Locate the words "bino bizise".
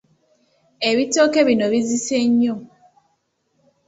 1.47-2.17